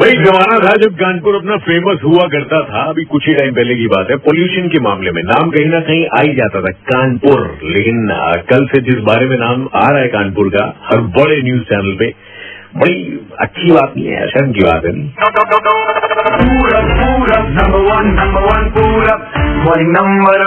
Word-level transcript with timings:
भाई, 0.00 0.12
जमाना 0.12 0.58
था 0.58 0.74
जब 0.82 0.94
कानपुर 0.94 1.34
अपना 1.34 1.56
फ़ेमस 1.56 1.98
हुआ 2.04 2.28
करता 2.28 2.60
था, 2.60 2.82
अभी 2.82 3.04
कुछ 3.04 3.28
ही 3.28 3.34
टाइम 3.34 3.54
पहले 3.54 3.74
की 3.74 3.86
बात 3.86 4.10
है 4.10 4.16
पोल्यूशन 4.16 4.68
के 4.68 4.80
मामले 4.80 5.10
में 5.10 5.22
नाम 5.22 5.50
कहीं 5.50 5.66
ना 5.66 5.80
कहीं 5.80 6.06
आ 6.06 6.22
ही 6.22 6.34
जाता 6.34 6.60
था, 6.60 6.70
कानपुर। 6.70 7.58
लेकिन 7.64 8.08
कल 8.50 8.66
से 8.66 8.82
जिस 8.82 8.94
बारे 8.94 9.26
में 9.26 9.36
नाम 9.36 9.68
आ 9.74 9.90
रहा 9.90 10.00
है 10.00 10.08
कानपुर 10.08 10.48
का, 10.48 10.80
हर 10.84 11.00
बड़े 11.00 11.42
न्यूज़ 11.42 11.62
चैनल 11.62 11.96
पे, 11.98 12.14
बड़ी 12.76 13.26
अच्छी 13.40 13.72
बात 13.72 13.94
नहीं 13.96 14.06
है, 14.06 14.28
शर्म 14.28 14.52
की 14.52 14.60
बात 14.60 14.84
है। 14.84 14.92
Pura, 17.30 17.48
number 17.54 17.82
one, 17.86 18.08
number 18.14 18.42
one, 18.42 18.66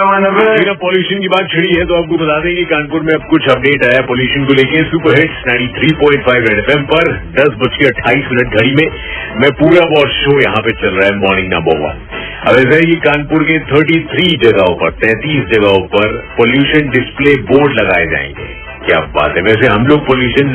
one, 0.04 0.24
अब 0.68 0.76
पॉल्यूशन 0.76 1.20
की 1.20 1.28
बात 1.28 1.48
छिड़ी 1.50 1.78
है 1.78 1.84
तो 1.84 1.94
आपको 1.94 2.16
बता 2.16 2.38
दें 2.40 2.56
कि 2.56 2.64
कानपुर 2.64 3.00
में 3.00 3.14
अब 3.14 3.26
कुछ 3.30 3.48
अपडेट 3.48 3.84
आया। 3.84 4.00
पॉल्यूशन 4.06 4.44
को 4.44 4.54
लेके 4.54 4.82
सुपर 4.90 5.18
हिट्स 5.18 5.44
93.5 5.48 6.48
रेड 6.48 6.58
एफएम 6.58 6.82
पर 6.82 7.12
दस 7.12 7.48
बज 7.48 7.76
के 7.76 7.86
अट्ठाईस 7.86 8.24
मिनट 8.32 8.56
घड़ी 8.56 8.74
में। 8.74 8.90
मैं 9.36 9.50
पूरा 9.50 10.00
और 10.00 10.10
शो 10.10 10.40
यहाँ 10.40 10.62
पे 10.62 10.70
चल 10.70 10.88
रहा 10.88 11.06
है 11.06 11.16
मॉर्निंग 11.16 11.52
नंबर 11.52 11.78
वन 11.78 12.02
अब 12.48 12.56
ऐसा 12.56 12.74
है 12.74 12.82
कि 12.82 12.96
कानपुर 13.06 13.42
के 13.42 13.58
33 13.58 14.50
जगहों 14.50 14.74
पर 14.74 14.90
33 14.90 15.56
जगहों 15.56 15.80
पर 15.86 16.18
पॉल्यूशन 16.38 16.88
डिस्प्ले 16.88 17.42
बोर्ड 17.42 17.80
लगाए 17.80 18.06
जाएँगे। 18.06 18.63
क्या 18.86 18.98
बात 19.12 19.36
है? 19.36 19.42
वैसे 19.42 19.68
हम 19.72 19.86
लोग 19.86 20.00
पोल्यूशन 20.06 20.48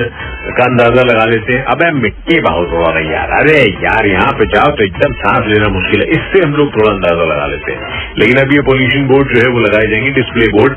का 0.57 0.63
अंदाज़ा 0.63 1.03
लगा 1.03 1.23
लेते 1.25 1.53
हैं। 1.53 1.63
अब 1.73 1.83
मिट्टी 1.95 2.39
बहुत 2.41 2.73
हो 2.73 2.91
रही 2.97 3.13
यार। 3.13 3.31
अरे 3.37 3.55
यार 3.85 4.07
यहाँ 4.07 4.33
पे 4.39 4.45
जाओ 4.53 4.75
तो 4.77 4.83
एकदम 4.83 5.13
सांस 5.21 5.47
लेना 5.53 5.69
मुश्किल 5.77 6.01
है। 6.01 6.07
इससे 6.17 6.43
हम 6.43 6.53
लोग 6.55 6.69
थोड़ा 6.75 6.91
अंदाज़ा 6.91 7.25
लगा 7.31 7.47
लेते 7.53 7.71
हैं। 7.71 8.13
लेकिन 8.19 8.41
अब 8.41 8.53
ये 8.53 8.61
पोल्यूशन 8.69 9.07
बोर्ड 9.07 9.33
जो 9.35 9.41
है 9.41 9.53
वो 9.55 9.59
लगाए 9.59 9.89
जाएँगे 9.91 10.11
डिस्प्ले 10.19 10.51
बोर्ड 10.57 10.75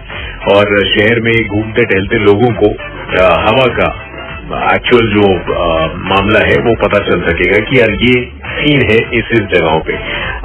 और 0.55 0.73
शहर 0.95 1.21
में 1.27 1.33
घूमते 1.35 1.85
टहलते 1.85 2.23
लोगों 2.25 2.51
को 2.63 2.73
हवा 3.43 3.67
का 3.81 3.91
एक्चुअल 4.53 5.07
जो 5.11 5.27
अ, 5.57 5.67
मामला 6.07 6.41
है 6.47 6.57
वो 6.65 6.75
पता 6.81 6.99
चल 7.05 7.21
सकेगा 7.29 7.59
कि 7.67 7.79
यार 7.81 7.93
ये 8.01 8.15
सीन 8.55 8.83
है 8.91 8.97
इस 9.19 9.31
इस 9.33 9.45
जगहों 9.53 9.79
पे। 9.81 9.95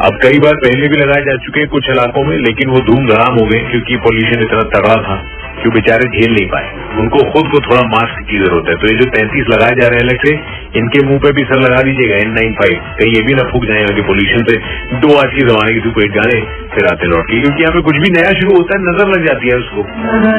अब 0.05 0.19
कई 0.23 0.39
बार 0.39 0.59
पहले 0.65 0.87
भी 0.87 0.97
लगाए 0.97 1.23
जा 1.25 1.35
चुके 1.45 1.59
हैं 1.59 1.69
कुछ 1.69 1.89
इलाकों 1.89 2.23
में 2.23 2.37
लेकिन 2.39 2.69
वो 2.69 2.79
धूमधाम 2.91 3.39
हो 3.39 3.45
गए 3.45 3.59
क्योंकि 3.71 3.95
पोल्यूशन 4.05 4.43
इतना 4.43 4.61
तगड़ा 4.75 5.01
था 5.07 5.15
कि 5.57 5.69
बेचारे 5.69 6.09
झेल 6.09 6.31
नहीं 6.31 6.47
पाए। 6.47 6.76
उनको 7.01 7.19
खुद 7.31 7.49
को 7.51 7.59
थोड़ा 7.65 7.81
मास्क 7.89 8.21
की 8.29 8.37
ज़रूरत 8.39 8.69
है। 8.69 8.75
तो 8.81 8.87
ये 8.89 8.95
जो 8.99 9.07
तैंतीस 9.15 9.49
लगाए 9.49 9.75
जा 9.79 9.87
रहे 9.87 9.97
हैं 9.97 10.05
अलग 10.05 10.17
से 10.25 10.31
इनके 10.79 11.01
मुँह 11.07 11.19
पे 11.23 11.31
भी 11.37 11.43
सर 11.49 11.59
लगा 11.61 11.81
दीजिएगा 11.87 12.15
एन 12.23 12.31
नाइन 12.37 12.53
फाइव 12.59 12.75
कहीं 12.99 13.11
ये 13.13 13.21
भी 13.27 13.35
ना 13.39 13.45
फूक 13.51 13.67
जाए 13.69 13.83
कि 13.97 14.05
पोल्यूशन 14.07 14.41
से। 14.49 14.55
दो 15.03 15.09
आज 15.19 15.35
की 15.35 15.45
जमाने 15.49 15.75
की 15.75 15.83
धूप 15.85 15.99
हिट 16.03 16.11
गाने 16.17 16.39
फिर 16.75 16.89
आते 16.91 17.11
लौट 17.13 17.29
के। 17.29 17.41
क्योंकि 17.41 17.63
यहाँ 17.63 17.73
पे 17.75 17.81
कुछ 17.87 18.01
भी 18.05 18.11
नया 18.17 18.33
शुरू 18.41 18.57
होता 18.57 18.77
है 18.77 18.81
नज़र 18.83 19.13
लग 19.13 19.21
जाती 19.27 19.45
है 19.47 19.57
उसको। 19.57 19.85
हट 20.07 20.35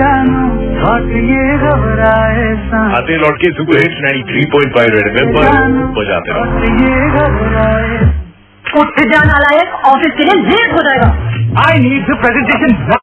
जानू 0.00 0.42
आते 2.96 3.16
लौट 3.22 3.40
के 3.44 3.52
super 3.60 3.82
hits 3.84 4.02
nine 4.04 4.26
three 4.32 4.44
point 4.56 4.76
five 4.76 4.98
red 4.98 5.08
पर 5.14 5.48
बजाते 6.00 6.38
रहो। 6.38 6.44
उठ 8.80 8.98
जाना 9.12 9.36
लायक 9.40 9.74
ऑफ़िस 9.90 10.12
के 10.16 10.24
लिए 10.24 10.42
लेट 10.50 10.72
हो 10.72 10.84
जाएगा। 10.88 11.10
I 11.58 11.74
need 11.82 12.08
the 12.08 12.16
presentation. 12.22 12.96